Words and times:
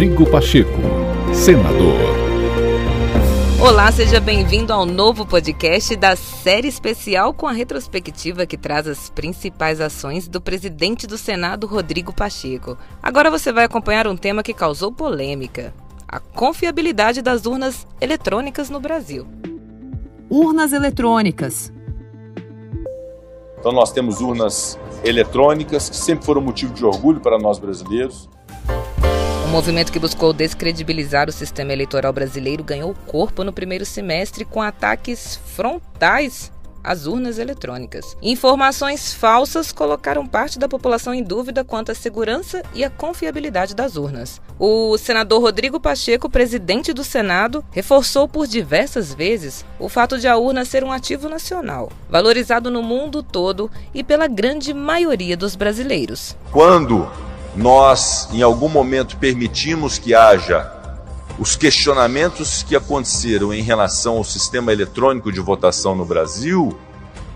Rodrigo 0.00 0.30
Pacheco, 0.30 0.80
senador. 1.34 1.94
Olá, 3.60 3.92
seja 3.92 4.18
bem-vindo 4.18 4.72
ao 4.72 4.86
novo 4.86 5.26
podcast 5.26 5.94
da 5.94 6.16
série 6.16 6.68
especial 6.68 7.34
com 7.34 7.46
a 7.46 7.52
retrospectiva 7.52 8.46
que 8.46 8.56
traz 8.56 8.88
as 8.88 9.10
principais 9.10 9.78
ações 9.78 10.26
do 10.26 10.40
presidente 10.40 11.06
do 11.06 11.18
Senado, 11.18 11.66
Rodrigo 11.66 12.14
Pacheco. 12.14 12.78
Agora 13.02 13.30
você 13.30 13.52
vai 13.52 13.64
acompanhar 13.64 14.06
um 14.06 14.16
tema 14.16 14.42
que 14.42 14.54
causou 14.54 14.90
polêmica: 14.90 15.74
a 16.08 16.18
confiabilidade 16.18 17.20
das 17.20 17.44
urnas 17.44 17.86
eletrônicas 18.00 18.70
no 18.70 18.80
Brasil. 18.80 19.26
Urnas 20.30 20.72
eletrônicas. 20.72 21.70
Então, 23.58 23.70
nós 23.70 23.92
temos 23.92 24.22
urnas 24.22 24.78
eletrônicas 25.04 25.90
que 25.90 25.96
sempre 25.96 26.24
foram 26.24 26.40
motivo 26.40 26.72
de 26.72 26.86
orgulho 26.86 27.20
para 27.20 27.38
nós 27.38 27.58
brasileiros. 27.58 28.30
Um 29.50 29.52
movimento 29.52 29.90
que 29.90 29.98
buscou 29.98 30.32
descredibilizar 30.32 31.28
o 31.28 31.32
sistema 31.32 31.72
eleitoral 31.72 32.12
brasileiro 32.12 32.62
ganhou 32.62 32.94
corpo 33.08 33.42
no 33.42 33.52
primeiro 33.52 33.84
semestre 33.84 34.44
com 34.44 34.62
ataques 34.62 35.40
frontais 35.44 36.52
às 36.84 37.08
urnas 37.08 37.36
eletrônicas. 37.36 38.16
Informações 38.22 39.12
falsas 39.12 39.72
colocaram 39.72 40.24
parte 40.24 40.56
da 40.56 40.68
população 40.68 41.12
em 41.12 41.24
dúvida 41.24 41.64
quanto 41.64 41.90
à 41.90 41.96
segurança 41.96 42.62
e 42.72 42.84
à 42.84 42.88
confiabilidade 42.88 43.74
das 43.74 43.96
urnas. 43.96 44.40
O 44.56 44.96
senador 44.96 45.42
Rodrigo 45.42 45.80
Pacheco, 45.80 46.30
presidente 46.30 46.92
do 46.92 47.02
Senado, 47.02 47.64
reforçou 47.72 48.28
por 48.28 48.46
diversas 48.46 49.12
vezes 49.12 49.64
o 49.80 49.88
fato 49.88 50.16
de 50.16 50.28
a 50.28 50.36
urna 50.36 50.64
ser 50.64 50.84
um 50.84 50.92
ativo 50.92 51.28
nacional, 51.28 51.90
valorizado 52.08 52.70
no 52.70 52.84
mundo 52.84 53.20
todo 53.20 53.68
e 53.92 54.04
pela 54.04 54.28
grande 54.28 54.72
maioria 54.72 55.36
dos 55.36 55.56
brasileiros. 55.56 56.36
Quando 56.52 57.10
nós, 57.54 58.28
em 58.32 58.42
algum 58.42 58.68
momento, 58.68 59.16
permitimos 59.16 59.98
que 59.98 60.14
haja 60.14 60.70
os 61.38 61.56
questionamentos 61.56 62.62
que 62.62 62.76
aconteceram 62.76 63.52
em 63.52 63.62
relação 63.62 64.18
ao 64.18 64.24
sistema 64.24 64.72
eletrônico 64.72 65.32
de 65.32 65.40
votação 65.40 65.94
no 65.94 66.04
Brasil, 66.04 66.78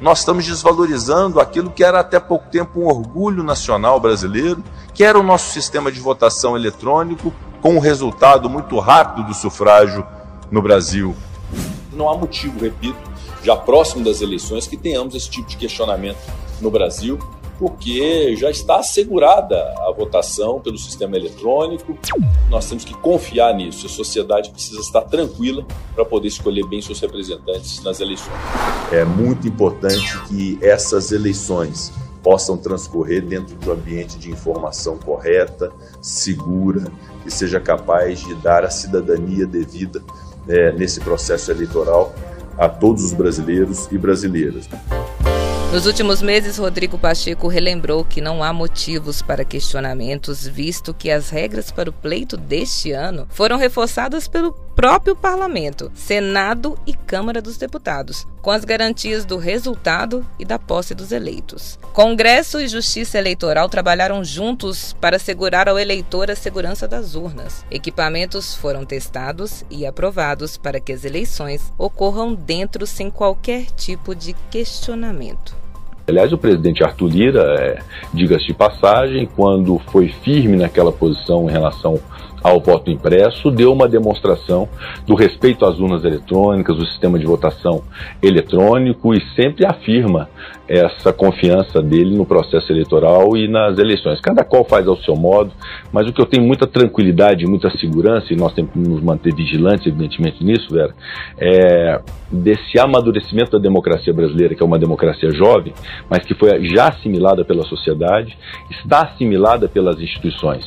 nós 0.00 0.18
estamos 0.18 0.44
desvalorizando 0.44 1.40
aquilo 1.40 1.70
que 1.70 1.82
era 1.82 2.00
até 2.00 2.20
pouco 2.20 2.48
tempo 2.50 2.80
um 2.80 2.86
orgulho 2.86 3.42
nacional 3.42 3.98
brasileiro, 3.98 4.62
que 4.92 5.02
era 5.02 5.18
o 5.18 5.22
nosso 5.22 5.50
sistema 5.50 5.90
de 5.90 6.00
votação 6.00 6.56
eletrônico, 6.56 7.32
com 7.62 7.76
um 7.76 7.78
resultado 7.78 8.50
muito 8.50 8.78
rápido 8.78 9.26
do 9.26 9.34
sufrágio 9.34 10.06
no 10.50 10.60
Brasil. 10.60 11.16
Não 11.92 12.10
há 12.10 12.16
motivo, 12.16 12.60
repito, 12.60 12.98
já 13.42 13.56
próximo 13.56 14.04
das 14.04 14.20
eleições, 14.20 14.66
que 14.66 14.76
tenhamos 14.76 15.14
esse 15.14 15.30
tipo 15.30 15.48
de 15.48 15.56
questionamento 15.56 16.18
no 16.60 16.70
Brasil 16.70 17.18
porque 17.58 18.34
já 18.36 18.50
está 18.50 18.78
assegurada 18.78 19.56
a 19.78 19.92
votação 19.92 20.60
pelo 20.60 20.78
sistema 20.78 21.16
eletrônico. 21.16 21.96
Nós 22.50 22.68
temos 22.68 22.84
que 22.84 22.94
confiar 22.94 23.54
nisso. 23.54 23.86
A 23.86 23.88
sociedade 23.88 24.50
precisa 24.50 24.80
estar 24.80 25.02
tranquila 25.02 25.64
para 25.94 26.04
poder 26.04 26.28
escolher 26.28 26.66
bem 26.66 26.82
seus 26.82 27.00
representantes 27.00 27.82
nas 27.82 28.00
eleições. 28.00 28.34
É 28.92 29.04
muito 29.04 29.46
importante 29.46 30.20
que 30.28 30.58
essas 30.60 31.12
eleições 31.12 31.92
possam 32.22 32.56
transcorrer 32.56 33.22
dentro 33.22 33.54
de 33.54 33.68
um 33.68 33.72
ambiente 33.74 34.18
de 34.18 34.30
informação 34.30 34.96
correta, 34.96 35.70
segura, 36.00 36.90
que 37.22 37.30
seja 37.30 37.60
capaz 37.60 38.20
de 38.20 38.34
dar 38.36 38.64
a 38.64 38.70
cidadania 38.70 39.46
devida 39.46 40.02
é, 40.48 40.72
nesse 40.72 41.00
processo 41.00 41.50
eleitoral 41.50 42.14
a 42.56 42.68
todos 42.68 43.04
os 43.04 43.12
brasileiros 43.12 43.88
e 43.92 43.98
brasileiras. 43.98 44.68
Nos 45.74 45.86
últimos 45.86 46.22
meses, 46.22 46.56
Rodrigo 46.56 46.96
Pacheco 46.96 47.48
relembrou 47.48 48.04
que 48.04 48.20
não 48.20 48.44
há 48.44 48.52
motivos 48.52 49.20
para 49.20 49.44
questionamentos, 49.44 50.46
visto 50.46 50.94
que 50.94 51.10
as 51.10 51.30
regras 51.30 51.72
para 51.72 51.90
o 51.90 51.92
pleito 51.92 52.36
deste 52.36 52.92
ano 52.92 53.26
foram 53.28 53.58
reforçadas 53.58 54.28
pelo 54.28 54.52
próprio 54.52 55.16
Parlamento, 55.16 55.90
Senado 55.92 56.78
e 56.86 56.94
Câmara 56.94 57.42
dos 57.42 57.56
Deputados, 57.56 58.24
com 58.40 58.52
as 58.52 58.64
garantias 58.64 59.24
do 59.24 59.36
resultado 59.36 60.24
e 60.38 60.44
da 60.44 60.60
posse 60.60 60.94
dos 60.94 61.10
eleitos. 61.10 61.76
Congresso 61.92 62.60
e 62.60 62.68
Justiça 62.68 63.18
Eleitoral 63.18 63.68
trabalharam 63.68 64.22
juntos 64.22 64.92
para 65.00 65.16
assegurar 65.16 65.68
ao 65.68 65.76
eleitor 65.76 66.30
a 66.30 66.36
segurança 66.36 66.86
das 66.86 67.16
urnas. 67.16 67.64
Equipamentos 67.68 68.54
foram 68.54 68.84
testados 68.84 69.64
e 69.68 69.84
aprovados 69.84 70.56
para 70.56 70.78
que 70.78 70.92
as 70.92 71.04
eleições 71.04 71.72
ocorram 71.76 72.32
dentro 72.32 72.86
sem 72.86 73.10
qualquer 73.10 73.64
tipo 73.72 74.14
de 74.14 74.34
questionamento. 74.52 75.63
Aliás, 76.06 76.32
o 76.32 76.38
presidente 76.38 76.84
Arthur 76.84 77.08
Lira, 77.08 77.42
é, 77.58 77.78
diga-se 78.12 78.46
de 78.46 78.54
passagem, 78.54 79.26
quando 79.34 79.78
foi 79.90 80.08
firme 80.08 80.56
naquela 80.56 80.92
posição 80.92 81.48
em 81.48 81.52
relação 81.52 81.98
ao 82.44 82.60
voto 82.60 82.90
impresso, 82.90 83.50
deu 83.50 83.72
uma 83.72 83.88
demonstração 83.88 84.68
do 85.06 85.14
respeito 85.14 85.64
às 85.64 85.78
urnas 85.78 86.04
eletrônicas, 86.04 86.76
do 86.76 86.86
sistema 86.86 87.18
de 87.18 87.24
votação 87.24 87.82
eletrônico 88.22 89.14
e 89.14 89.20
sempre 89.34 89.64
afirma 89.64 90.28
essa 90.68 91.10
confiança 91.10 91.80
dele 91.80 92.14
no 92.14 92.26
processo 92.26 92.70
eleitoral 92.70 93.34
e 93.34 93.48
nas 93.48 93.78
eleições. 93.78 94.20
Cada 94.20 94.44
qual 94.44 94.62
faz 94.62 94.86
ao 94.86 94.96
seu 94.98 95.16
modo, 95.16 95.52
mas 95.90 96.06
o 96.06 96.12
que 96.12 96.20
eu 96.20 96.26
tenho 96.26 96.46
muita 96.46 96.66
tranquilidade, 96.66 97.46
muita 97.46 97.70
segurança, 97.78 98.26
e 98.30 98.36
nós 98.36 98.52
temos 98.52 98.72
que 98.72 98.78
nos 98.78 99.02
manter 99.02 99.34
vigilantes, 99.34 99.86
evidentemente, 99.86 100.44
nisso, 100.44 100.68
Vera, 100.70 100.94
é 101.38 101.98
desse 102.34 102.78
amadurecimento 102.78 103.52
da 103.52 103.58
democracia 103.58 104.12
brasileira, 104.12 104.54
que 104.54 104.62
é 104.62 104.66
uma 104.66 104.78
democracia 104.78 105.30
jovem, 105.30 105.72
mas 106.10 106.24
que 106.24 106.34
foi 106.34 106.64
já 106.74 106.88
assimilada 106.88 107.44
pela 107.44 107.62
sociedade, 107.62 108.36
está 108.70 109.02
assimilada 109.02 109.68
pelas 109.68 110.00
instituições. 110.00 110.64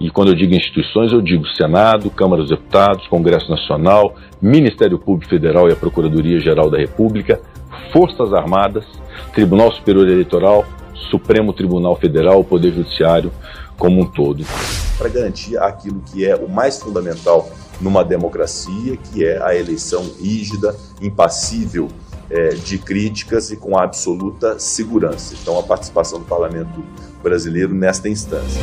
E 0.00 0.10
quando 0.10 0.28
eu 0.28 0.34
digo 0.34 0.54
instituições, 0.54 1.12
eu 1.12 1.20
digo 1.20 1.46
Senado, 1.48 2.10
Câmara 2.10 2.42
dos 2.42 2.50
Deputados, 2.50 3.06
Congresso 3.08 3.50
Nacional, 3.50 4.14
Ministério 4.40 4.98
Público 4.98 5.30
Federal 5.30 5.68
e 5.68 5.72
a 5.72 5.76
Procuradoria-Geral 5.76 6.70
da 6.70 6.78
República, 6.78 7.40
Forças 7.92 8.32
Armadas, 8.32 8.84
Tribunal 9.34 9.72
Superior 9.72 10.08
Eleitoral, 10.08 10.64
Supremo 11.10 11.52
Tribunal 11.52 11.96
Federal, 11.96 12.40
o 12.40 12.44
Poder 12.44 12.72
Judiciário 12.72 13.32
como 13.76 14.00
um 14.00 14.06
todo. 14.06 14.44
Para 15.00 15.08
garantir 15.08 15.56
aquilo 15.56 16.02
que 16.12 16.26
é 16.26 16.36
o 16.36 16.46
mais 16.46 16.78
fundamental 16.78 17.50
numa 17.80 18.04
democracia, 18.04 18.98
que 18.98 19.24
é 19.24 19.42
a 19.42 19.56
eleição 19.56 20.04
rígida, 20.20 20.76
impassível 21.00 21.88
é, 22.28 22.50
de 22.50 22.76
críticas 22.76 23.50
e 23.50 23.56
com 23.56 23.78
absoluta 23.78 24.58
segurança. 24.58 25.34
Então, 25.40 25.58
a 25.58 25.62
participação 25.62 26.18
do 26.18 26.26
parlamento 26.26 26.84
brasileiro 27.22 27.74
nesta 27.74 28.10
instância. 28.10 28.60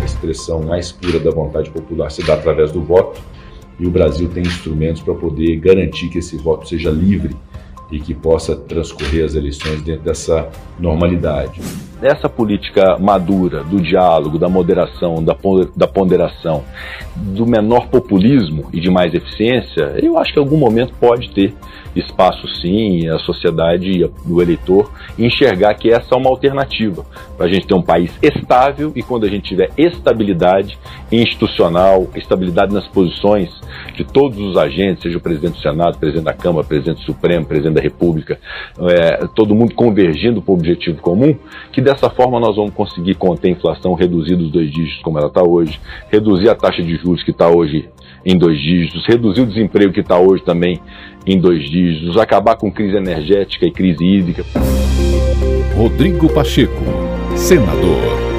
A 0.00 0.04
expressão 0.04 0.62
mais 0.62 0.90
pura 0.90 1.20
da 1.20 1.30
vontade 1.30 1.68
popular 1.68 2.10
se 2.10 2.22
dá 2.22 2.32
através 2.32 2.72
do 2.72 2.82
voto 2.82 3.20
e 3.78 3.86
o 3.86 3.90
Brasil 3.90 4.30
tem 4.30 4.42
instrumentos 4.42 5.02
para 5.02 5.14
poder 5.14 5.56
garantir 5.56 6.08
que 6.08 6.20
esse 6.20 6.38
voto 6.38 6.66
seja 6.66 6.90
livre 6.90 7.36
e 7.90 8.00
que 8.00 8.14
possa 8.14 8.56
transcorrer 8.56 9.26
as 9.26 9.34
eleições 9.34 9.82
dentro 9.82 10.04
dessa 10.04 10.48
normalidade. 10.78 11.60
Essa 12.02 12.28
política 12.28 12.96
madura 12.98 13.62
do 13.62 13.80
diálogo, 13.80 14.38
da 14.38 14.48
moderação, 14.48 15.22
da 15.76 15.86
ponderação, 15.86 16.64
do 17.14 17.46
menor 17.46 17.88
populismo 17.88 18.68
e 18.72 18.80
de 18.80 18.90
mais 18.90 19.12
eficiência, 19.12 19.94
eu 20.02 20.18
acho 20.18 20.32
que 20.32 20.38
em 20.38 20.42
algum 20.42 20.56
momento 20.56 20.94
pode 20.98 21.30
ter 21.30 21.54
espaço 21.94 22.46
sim, 22.60 23.08
a 23.08 23.18
sociedade 23.18 23.90
e 23.90 24.04
o 24.28 24.40
eleitor 24.40 24.90
enxergar 25.18 25.74
que 25.74 25.90
essa 25.90 26.14
é 26.14 26.16
uma 26.16 26.30
alternativa 26.30 27.04
para 27.36 27.46
a 27.46 27.48
gente 27.48 27.66
ter 27.66 27.74
um 27.74 27.82
país 27.82 28.12
estável 28.22 28.92
e 28.94 29.02
quando 29.02 29.26
a 29.26 29.28
gente 29.28 29.48
tiver 29.48 29.70
estabilidade 29.76 30.78
institucional, 31.10 32.08
estabilidade 32.14 32.72
nas 32.72 32.86
posições 32.86 33.50
de 33.94 34.04
todos 34.04 34.38
os 34.38 34.56
agentes, 34.56 35.02
seja 35.02 35.18
o 35.18 35.20
presidente 35.20 35.54
do 35.54 35.60
Senado, 35.60 35.98
presidente 35.98 36.24
da 36.24 36.32
Câmara, 36.32 36.66
presidente 36.66 36.98
do 36.98 37.04
Supremo, 37.04 37.44
presidente 37.44 37.74
da 37.74 37.80
República, 37.80 38.38
é, 38.80 39.26
todo 39.34 39.54
mundo 39.54 39.74
convergindo 39.74 40.40
para 40.40 40.52
o 40.52 40.54
objetivo 40.54 41.00
comum, 41.02 41.36
que 41.72 41.80
dessa 41.90 42.08
forma 42.08 42.38
nós 42.38 42.54
vamos 42.54 42.72
conseguir 42.72 43.14
conter 43.16 43.48
a 43.48 43.50
inflação, 43.50 43.94
reduzir 43.94 44.36
dos 44.36 44.50
dois 44.50 44.70
dígitos 44.70 45.02
como 45.02 45.18
ela 45.18 45.26
está 45.26 45.42
hoje, 45.42 45.80
reduzir 46.08 46.48
a 46.48 46.54
taxa 46.54 46.82
de 46.82 46.96
juros 46.96 47.22
que 47.22 47.32
está 47.32 47.48
hoje 47.48 47.88
em 48.24 48.38
dois 48.38 48.58
dígitos, 48.60 49.04
reduzir 49.06 49.40
o 49.40 49.46
desemprego 49.46 49.92
que 49.92 50.00
está 50.00 50.18
hoje 50.18 50.42
também 50.44 50.80
em 51.26 51.38
dois 51.38 51.68
dígitos, 51.68 52.16
acabar 52.16 52.56
com 52.56 52.70
crise 52.70 52.96
energética 52.96 53.66
e 53.66 53.70
crise 53.70 54.04
hídrica. 54.04 54.44
Rodrigo 55.76 56.32
Pacheco, 56.32 56.84
senador. 57.34 58.29